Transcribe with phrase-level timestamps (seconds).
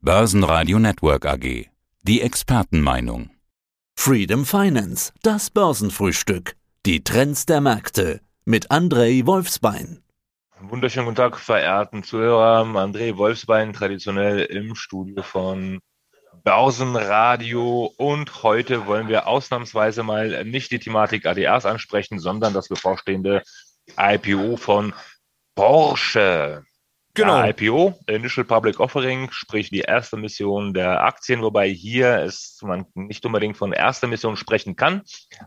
[0.00, 1.66] Börsenradio Network AG.
[2.02, 3.30] Die Expertenmeinung.
[3.96, 6.54] Freedom Finance, das Börsenfrühstück.
[6.86, 10.04] Die Trends der Märkte mit Andrei Wolfsbein.
[10.60, 12.62] Wunderschönen guten Tag, verehrten Zuhörer.
[12.62, 15.80] André Wolfsbein, traditionell im Studio von
[16.44, 17.92] Börsenradio.
[17.96, 23.42] Und heute wollen wir ausnahmsweise mal nicht die Thematik ADRs ansprechen, sondern das bevorstehende
[23.98, 24.94] IPO von
[25.56, 26.67] Porsche.
[27.18, 27.38] Genau.
[27.38, 32.86] Ja, IPO, Initial Public Offering, sprich die erste Mission der Aktien, wobei hier ist man
[32.94, 35.02] nicht unbedingt von erster Mission sprechen kann,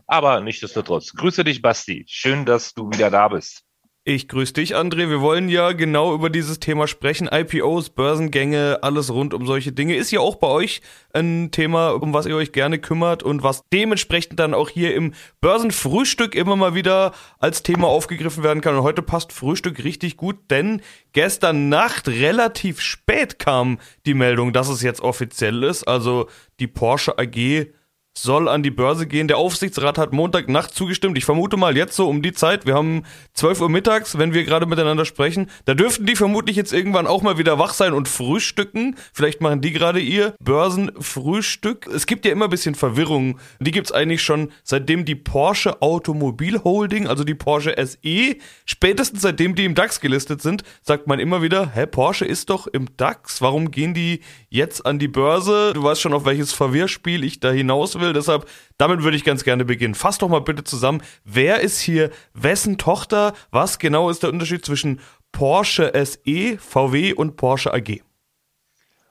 [0.06, 1.12] aber nichtsdestotrotz.
[1.14, 2.04] Grüße dich, Basti.
[2.06, 3.64] Schön, dass du wieder da bist.
[4.04, 5.08] Ich grüße dich, André.
[5.10, 7.28] Wir wollen ja genau über dieses Thema sprechen.
[7.30, 9.94] IPOs, Börsengänge, alles rund um solche Dinge.
[9.94, 13.62] Ist ja auch bei euch ein Thema, um was ihr euch gerne kümmert und was
[13.72, 18.74] dementsprechend dann auch hier im Börsenfrühstück immer mal wieder als Thema aufgegriffen werden kann.
[18.74, 20.82] Und heute passt Frühstück richtig gut, denn
[21.12, 25.86] gestern Nacht relativ spät kam die Meldung, dass es jetzt offiziell ist.
[25.86, 27.68] Also die Porsche AG
[28.16, 29.26] soll an die Börse gehen.
[29.26, 31.16] Der Aufsichtsrat hat Montagnacht zugestimmt.
[31.16, 32.66] Ich vermute mal jetzt so um die Zeit.
[32.66, 33.04] Wir haben
[33.34, 35.50] 12 Uhr mittags, wenn wir gerade miteinander sprechen.
[35.64, 38.96] Da dürften die vermutlich jetzt irgendwann auch mal wieder wach sein und frühstücken.
[39.14, 41.86] Vielleicht machen die gerade ihr Börsenfrühstück.
[41.86, 43.38] Es gibt ja immer ein bisschen Verwirrung.
[43.60, 49.54] Die gibt's eigentlich schon seitdem die Porsche Automobil Holding, also die Porsche SE, spätestens seitdem
[49.54, 53.40] die im DAX gelistet sind, sagt man immer wieder, hä, Porsche ist doch im DAX.
[53.40, 55.72] Warum gehen die jetzt an die Börse?
[55.74, 58.12] Du weißt schon, auf welches Verwirrspiel ich da hinaus will will.
[58.12, 59.94] Deshalb, damit würde ich ganz gerne beginnen.
[59.94, 63.32] Fass doch mal bitte zusammen, wer ist hier wessen Tochter?
[63.50, 65.00] Was genau ist der Unterschied zwischen
[65.32, 68.02] Porsche SE, VW und Porsche AG?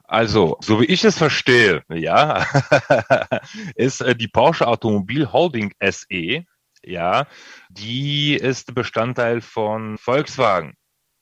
[0.03, 2.45] Also, so wie ich es verstehe, ja,
[3.75, 6.43] ist äh, die Porsche Automobil Holding SE,
[6.83, 7.27] ja,
[7.69, 10.75] die ist Bestandteil von Volkswagen.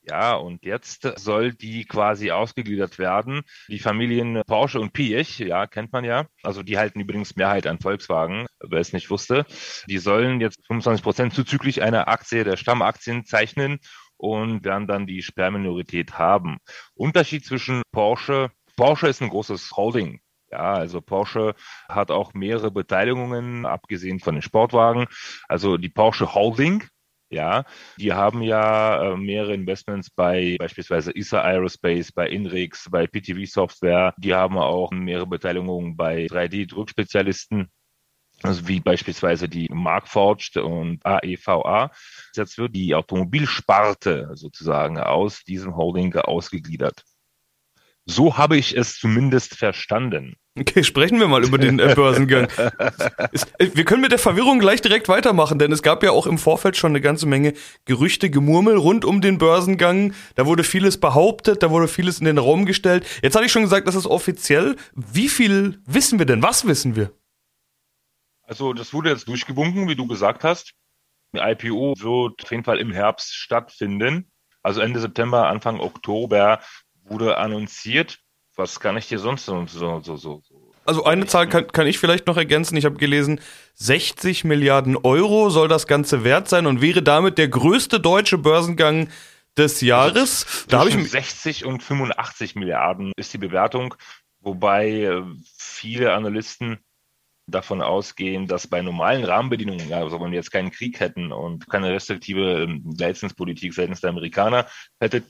[0.10, 3.42] Ja, und jetzt soll die quasi ausgegliedert werden.
[3.68, 6.26] Die Familien Porsche und Piech, ja, kennt man ja.
[6.42, 9.46] Also die halten übrigens Mehrheit an Volkswagen, wer es nicht wusste.
[9.88, 13.78] Die sollen jetzt 25 Prozent zuzüglich einer Aktie der Stammaktien zeichnen
[14.18, 16.58] und werden dann die Sperrminorität haben.
[16.96, 20.22] Unterschied zwischen Porsche, Porsche ist ein großes Holding.
[20.52, 21.54] Ja, also Porsche
[21.88, 25.06] hat auch mehrere Beteiligungen, abgesehen von den Sportwagen.
[25.48, 26.84] Also die Porsche Holding,
[27.30, 27.64] ja,
[27.98, 34.14] die haben ja äh, mehrere Investments bei beispielsweise ISA Aerospace, bei Inrix, bei PTV Software.
[34.18, 37.70] Die haben auch mehrere Beteiligungen bei 3D-Druckspezialisten.
[38.42, 41.92] Also wie beispielsweise die Markforged und AEVA.
[42.36, 47.04] Jetzt wird die Automobilsparte sozusagen aus diesem Holding ausgegliedert.
[48.06, 50.36] So habe ich es zumindest verstanden.
[50.60, 52.48] Okay, sprechen wir mal über den äh, Börsengang.
[53.60, 56.38] Äh, wir können mit der Verwirrung gleich direkt weitermachen, denn es gab ja auch im
[56.38, 57.54] Vorfeld schon eine ganze Menge
[57.86, 60.14] Gerüchte, Gemurmel rund um den Börsengang.
[60.36, 63.06] Da wurde vieles behauptet, da wurde vieles in den Raum gestellt.
[63.22, 64.76] Jetzt hatte ich schon gesagt, das ist offiziell.
[64.94, 66.44] Wie viel wissen wir denn?
[66.44, 67.12] Was wissen wir?
[68.44, 70.74] Also, das wurde jetzt durchgewunken, wie du gesagt hast.
[71.34, 74.32] Die IPO wird auf jeden Fall im Herbst stattfinden.
[74.64, 76.60] Also Ende September, Anfang Oktober
[77.04, 78.20] wurde annonciert.
[78.56, 80.42] Was kann ich dir sonst so, so, so, so
[80.90, 82.76] also eine Zahl kann, kann ich vielleicht noch ergänzen.
[82.76, 83.40] Ich habe gelesen,
[83.76, 89.08] 60 Milliarden Euro soll das Ganze wert sein und wäre damit der größte deutsche Börsengang
[89.56, 90.46] des Jahres.
[90.46, 93.94] Also da habe ich 60 und 85 Milliarden ist die Bewertung,
[94.40, 95.24] wobei äh,
[95.58, 96.80] viele Analysten
[97.46, 101.92] davon ausgehen, dass bei normalen Rahmenbedingungen, also wenn wir jetzt keinen Krieg hätten und keine
[101.92, 104.66] restriktive ähm, Leistungspolitik seitens der Amerikaner,
[105.00, 105.24] hätte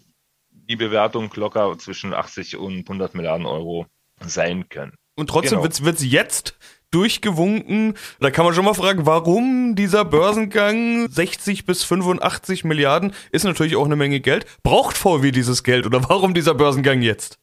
[0.50, 3.88] die Bewertung locker zwischen 80 und 100 Milliarden Euro
[4.22, 4.94] sein können.
[5.20, 5.64] Und trotzdem genau.
[5.80, 6.56] wird es jetzt
[6.92, 7.96] durchgewunken.
[8.20, 13.76] Da kann man schon mal fragen, warum dieser Börsengang 60 bis 85 Milliarden ist natürlich
[13.76, 14.46] auch eine Menge Geld.
[14.64, 17.40] Braucht VW dieses Geld oder warum dieser Börsengang jetzt?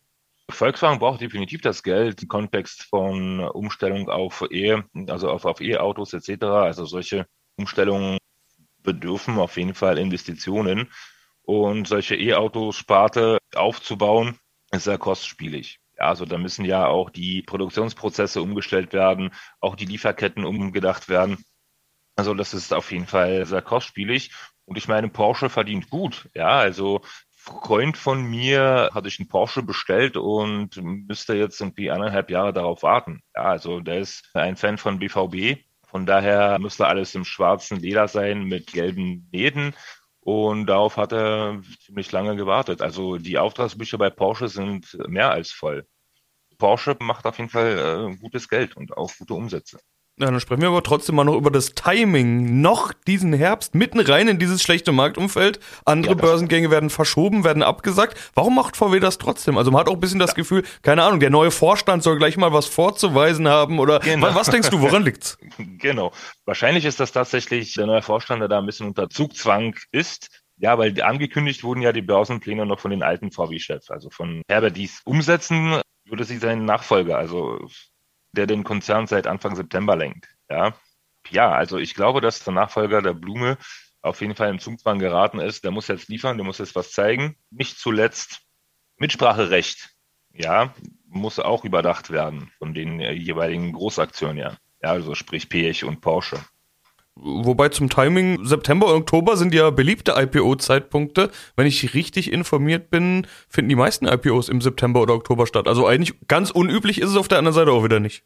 [0.49, 6.13] Volkswagen braucht definitiv das Geld im Kontext von Umstellung auf E, also auf, auf E-Autos
[6.13, 6.45] etc.
[6.45, 7.27] Also solche
[7.57, 8.19] Umstellungen
[8.83, 10.89] bedürfen auf jeden Fall Investitionen.
[11.43, 14.39] Und solche E-Autos-Sparte aufzubauen,
[14.73, 15.79] ist sehr kostspielig.
[15.97, 21.45] Also da müssen ja auch die Produktionsprozesse umgestellt werden, auch die Lieferketten umgedacht werden.
[22.17, 24.33] Also das ist auf jeden Fall sehr kostspielig.
[24.65, 26.29] Und ich meine, Porsche verdient gut.
[26.35, 27.03] Ja, also
[27.37, 32.83] Freund von mir hatte ich einen Porsche bestellt und müsste jetzt irgendwie eineinhalb Jahre darauf
[32.83, 33.21] warten.
[33.37, 35.63] Ja, also der ist ein Fan von BVB.
[35.87, 39.75] Von daher müsste alles im schwarzen Leder sein mit gelben Nähten.
[40.27, 42.83] Und darauf hat er ziemlich lange gewartet.
[42.83, 45.87] Also die Auftragsbücher bei Porsche sind mehr als voll.
[46.59, 49.79] Porsche macht auf jeden Fall äh, gutes Geld und auch gute Umsätze.
[50.19, 52.63] Ja, dann sprechen wir aber trotzdem mal noch über das Timing.
[52.63, 55.61] Noch diesen Herbst mitten rein in dieses schlechte Marktumfeld.
[55.85, 58.17] Andere Ja, Börsengänge werden verschoben, werden abgesagt.
[58.35, 59.59] Warum macht VW das trotzdem?
[59.59, 62.39] Also man hat auch ein bisschen das Gefühl, keine Ahnung, der neue Vorstand soll gleich
[62.39, 64.29] mal was vorzuweisen haben oder Genau.
[64.29, 65.37] was, was denkst du, woran liegt's?
[65.79, 66.13] Genau.
[66.47, 70.29] Wahrscheinlich ist das tatsächlich der neue Vorstand, der da ein bisschen unter Zugzwang ist.
[70.57, 74.77] Ja, weil angekündigt wurden ja die Börsenpläne noch von den alten VW-Chefs, also von Herbert
[74.79, 75.03] Dies.
[75.05, 77.59] Umsetzen würde sie seinen Nachfolger, also
[78.37, 80.29] der den Konzern seit Anfang September lenkt.
[80.49, 80.75] Ja,
[81.31, 83.59] ja also ich glaube, dass der Nachfolger der Blume
[84.03, 85.65] auf jeden Fall im Zugzwang geraten ist.
[85.65, 87.37] Der muss jetzt liefern, der muss jetzt was zeigen.
[87.51, 88.41] Nicht zuletzt
[88.99, 89.91] Mitspracherecht,
[90.33, 90.75] ja,
[91.09, 94.57] muss auch überdacht werden von den äh, jeweiligen Großaktionären.
[94.83, 96.39] Ja, also sprich Pech und Porsche.
[97.19, 101.31] Wobei zum Timing September und Oktober sind ja beliebte IPO-Zeitpunkte.
[101.57, 105.67] Wenn ich richtig informiert bin, finden die meisten IPOs im September oder Oktober statt.
[105.67, 108.23] Also eigentlich ganz unüblich ist es auf der anderen Seite auch wieder nicht.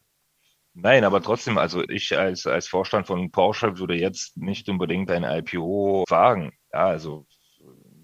[0.75, 5.25] Nein, aber trotzdem, also ich als, als Vorstand von Porsche würde jetzt nicht unbedingt ein
[5.25, 6.53] IPO wagen.
[6.73, 7.27] Ja, also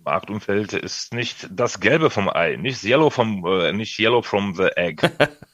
[0.07, 4.69] Marktumfeld ist nicht das Gelbe vom Ei, nicht Yellow vom, äh, nicht Yellow from the
[4.77, 5.03] Egg.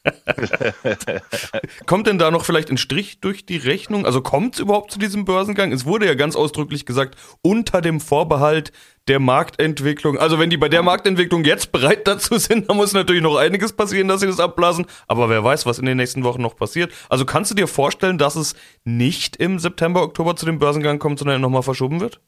[1.86, 4.04] Kommt denn da noch vielleicht ein Strich durch die Rechnung?
[4.04, 5.72] Also kommt es überhaupt zu diesem Börsengang?
[5.72, 8.72] Es wurde ja ganz ausdrücklich gesagt, unter dem Vorbehalt
[9.08, 10.18] der Marktentwicklung.
[10.18, 13.72] Also wenn die bei der Marktentwicklung jetzt bereit dazu sind, dann muss natürlich noch einiges
[13.72, 14.86] passieren, dass sie das abblasen.
[15.08, 16.92] Aber wer weiß, was in den nächsten Wochen noch passiert.
[17.08, 18.54] Also kannst du dir vorstellen, dass es
[18.84, 22.20] nicht im September, Oktober zu dem Börsengang kommt, sondern nochmal verschoben wird?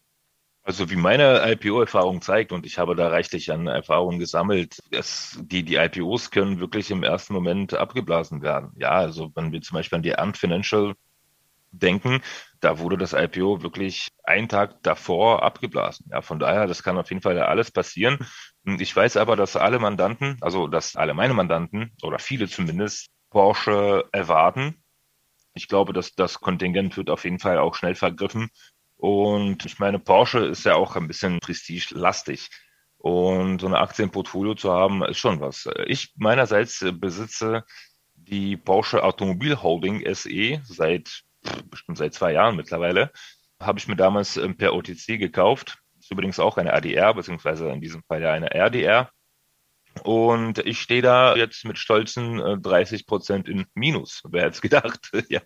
[0.66, 5.62] Also wie meine IPO-Erfahrung zeigt, und ich habe da reichlich an Erfahrungen gesammelt, es, die,
[5.62, 8.72] die IPOs können wirklich im ersten Moment abgeblasen werden.
[8.76, 10.94] Ja, also wenn wir zum Beispiel an die Ant Financial
[11.72, 12.22] denken,
[12.60, 16.06] da wurde das IPO wirklich einen Tag davor abgeblasen.
[16.12, 18.18] Ja, von daher, das kann auf jeden Fall alles passieren.
[18.64, 24.04] Ich weiß aber, dass alle Mandanten, also dass alle meine Mandanten oder viele zumindest Porsche
[24.12, 24.82] erwarten.
[25.54, 28.50] Ich glaube, dass das Kontingent wird auf jeden Fall auch schnell vergriffen.
[28.96, 32.50] Und ich meine, Porsche ist ja auch ein bisschen prestigelastig.
[32.98, 35.68] Und so eine Aktie im Portfolio zu haben, ist schon was.
[35.86, 37.64] Ich meinerseits besitze
[38.14, 41.24] die Porsche Automobil Holding SE seit
[41.70, 43.10] bestimmt seit zwei Jahren mittlerweile.
[43.60, 45.78] Habe ich mir damals ähm, per OTC gekauft.
[45.98, 49.10] Ist übrigens auch eine ADR, beziehungsweise in diesem Fall ja eine RDR.
[50.02, 54.22] Und ich stehe da jetzt mit stolzen äh, 30 Prozent in Minus.
[54.28, 55.10] Wer hätte es gedacht?
[55.28, 55.42] ja.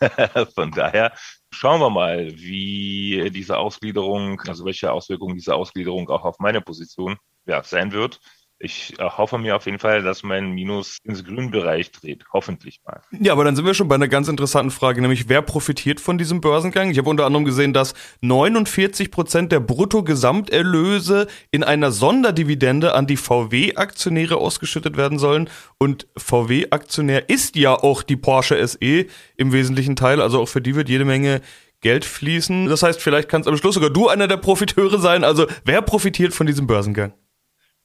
[0.54, 1.12] Von daher
[1.50, 7.16] schauen wir mal, wie diese Ausgliederung, also welche Auswirkungen diese Ausgliederung auch auf meine Position
[7.46, 8.20] ja, sein wird.
[8.60, 12.24] Ich hoffe mir auf jeden Fall, dass mein Minus ins Grünbereich dreht.
[12.32, 13.00] Hoffentlich mal.
[13.12, 16.18] Ja, aber dann sind wir schon bei einer ganz interessanten Frage, nämlich wer profitiert von
[16.18, 16.90] diesem Börsengang?
[16.90, 23.16] Ich habe unter anderem gesehen, dass 49 Prozent der Bruttogesamterlöse in einer Sonderdividende an die
[23.16, 25.48] VW-Aktionäre ausgeschüttet werden sollen.
[25.78, 29.06] Und VW-Aktionär ist ja auch die Porsche SE
[29.36, 31.42] im wesentlichen Teil, also auch für die wird jede Menge
[31.80, 32.66] Geld fließen.
[32.66, 35.22] Das heißt, vielleicht kannst am Schluss sogar du einer der Profiteure sein.
[35.22, 37.12] Also wer profitiert von diesem Börsengang?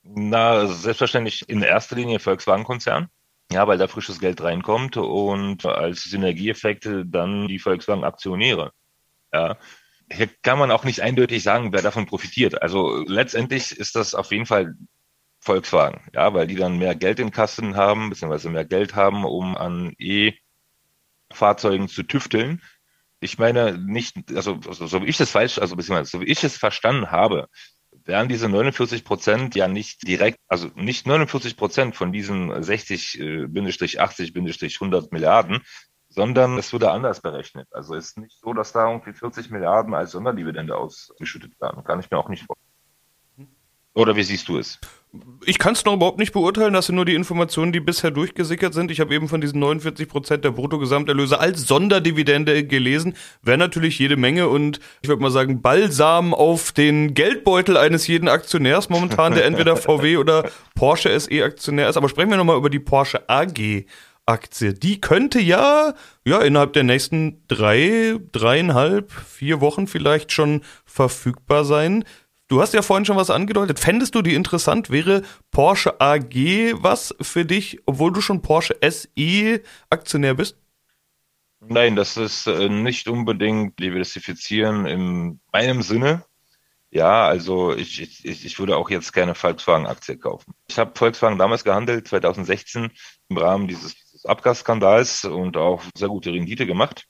[0.03, 3.07] Na, selbstverständlich in erster Linie Volkswagen-Konzern.
[3.51, 8.71] Ja, weil da frisches Geld reinkommt und als Synergieeffekte dann die Volkswagen-Aktionäre.
[9.31, 9.57] Ja.
[10.11, 12.61] Hier kann man auch nicht eindeutig sagen, wer davon profitiert.
[12.61, 14.75] Also letztendlich ist das auf jeden Fall
[15.39, 19.57] Volkswagen, ja, weil die dann mehr Geld in Kassen haben, beziehungsweise mehr Geld haben, um
[19.57, 22.61] an E-Fahrzeugen zu tüfteln.
[23.19, 26.43] Ich meine nicht, also, also so wie ich das falsch, also beziehungsweise so wie ich
[26.43, 27.49] es verstanden habe,
[28.05, 35.61] wären diese 49 Prozent ja nicht direkt, also nicht 49 Prozent von diesen 60-80-100 Milliarden,
[36.09, 37.67] sondern es wurde anders berechnet.
[37.71, 41.83] Also es ist nicht so, dass da irgendwie 40 Milliarden als Sonderdividende ausgeschüttet werden.
[41.83, 42.69] Kann ich mir auch nicht vorstellen.
[43.95, 44.79] Oder wie siehst du es?
[45.45, 48.73] Ich kann es noch überhaupt nicht beurteilen, das sind nur die Informationen, die bisher durchgesickert
[48.73, 48.89] sind.
[48.89, 53.15] Ich habe eben von diesen 49 Prozent der Bruttogesamterlöse als Sonderdividende gelesen.
[53.43, 58.27] Wäre natürlich jede Menge und ich würde mal sagen, Balsam auf den Geldbeutel eines jeden
[58.27, 61.97] Aktionärs momentan, der entweder VW oder Porsche SE Aktionär ist.
[61.97, 63.85] Aber sprechen wir nochmal über die Porsche AG.
[64.25, 64.73] Aktie.
[64.73, 72.05] Die könnte ja, ja, innerhalb der nächsten drei, dreieinhalb, vier Wochen vielleicht schon verfügbar sein.
[72.53, 73.79] Du hast ja vorhin schon was angedeutet.
[73.79, 74.91] Fändest du die interessant?
[74.91, 76.35] Wäre Porsche AG
[76.75, 80.59] was für dich, obwohl du schon Porsche SE Aktionär bist?
[81.61, 86.25] Nein, das ist äh, nicht unbedingt diversifizieren in meinem Sinne.
[86.91, 90.53] Ja, also ich, ich, ich würde auch jetzt gerne Volkswagen-Aktie kaufen.
[90.67, 92.91] Ich habe Volkswagen damals gehandelt, 2016,
[93.29, 97.07] im Rahmen dieses, dieses Abgasskandals und auch sehr gute Rendite gemacht.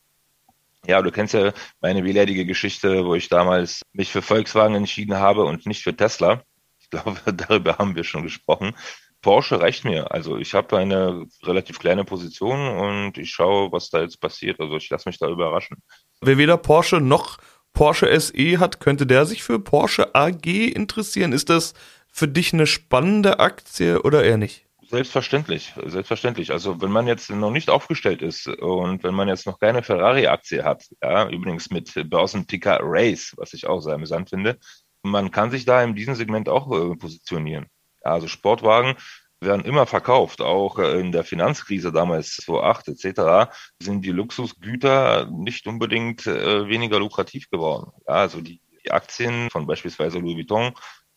[0.85, 5.43] Ja, du kennst ja meine wehleidige Geschichte, wo ich damals mich für Volkswagen entschieden habe
[5.45, 6.43] und nicht für Tesla.
[6.79, 8.75] Ich glaube, darüber haben wir schon gesprochen.
[9.21, 10.11] Porsche reicht mir.
[10.11, 14.59] Also ich habe eine relativ kleine Position und ich schaue, was da jetzt passiert.
[14.59, 15.77] Also ich lasse mich da überraschen.
[16.19, 17.37] Wer weder Porsche noch
[17.71, 21.31] Porsche SE hat, könnte der sich für Porsche AG interessieren?
[21.31, 21.73] Ist das
[22.11, 24.67] für dich eine spannende Aktie oder eher nicht?
[24.93, 26.51] Selbstverständlich, selbstverständlich.
[26.51, 30.63] Also wenn man jetzt noch nicht aufgestellt ist und wenn man jetzt noch keine Ferrari-Aktie
[30.63, 34.59] hat, ja, übrigens mit Börsenticker Race, was ich auch sehr amüsant finde,
[35.01, 37.65] man kann sich da in diesem Segment auch äh, positionieren.
[38.03, 38.93] Also Sportwagen
[39.41, 43.51] werden immer verkauft, auch äh, in der Finanzkrise damals 2008 etc.
[43.79, 47.93] sind die Luxusgüter nicht unbedingt äh, weniger lukrativ geworden.
[48.05, 50.73] Also die, die Aktien von beispielsweise Louis Vuitton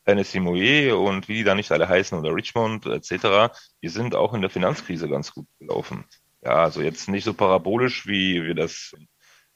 [0.07, 4.35] Hennessy Moët und wie die da nicht alle heißen oder Richmond etc., die sind auch
[4.35, 6.05] in der Finanzkrise ganz gut gelaufen.
[6.43, 8.95] Ja, also jetzt nicht so parabolisch, wie wir das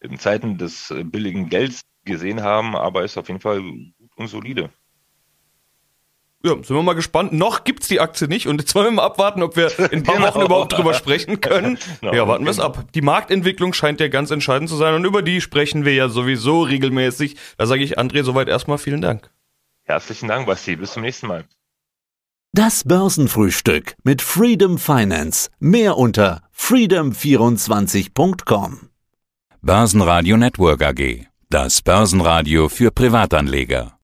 [0.00, 4.71] in Zeiten des billigen Gelds gesehen haben, aber ist auf jeden Fall gut und solide.
[6.42, 7.35] Ja, sind wir mal gespannt.
[7.35, 10.02] Noch gibt's die Aktie nicht und jetzt wollen wir mal abwarten, ob wir in ein
[10.04, 10.21] paar.
[10.35, 11.78] Wochen überhaupt drüber sprechen können.
[12.00, 12.14] Genau.
[12.14, 12.87] Ja, warten wir es ab.
[12.95, 16.62] Die Marktentwicklung scheint ja ganz entscheidend zu sein und über die sprechen wir ja sowieso
[16.62, 17.37] regelmäßig.
[17.59, 19.30] Da sage ich André soweit erstmal vielen Dank.
[19.90, 20.76] Herzlichen Dank, Basti.
[20.76, 21.44] Bis zum nächsten Mal.
[22.52, 25.50] Das Börsenfrühstück mit Freedom Finance.
[25.59, 28.90] Mehr unter freedom24.com.
[29.62, 31.26] Börsenradio Network AG.
[31.49, 33.97] Das Börsenradio für Privatanleger.